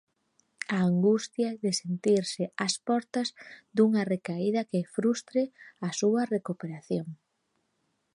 A 0.75 0.77
angustia 0.89 1.49
de 1.63 1.71
sentirse 1.81 2.43
ás 2.65 2.75
portas 2.87 3.27
dunha 3.75 4.03
recaída 4.13 4.67
que 4.71 4.89
frustre 4.95 5.41
a 5.87 5.89
súa 5.99 6.23
recuperación. 6.35 7.07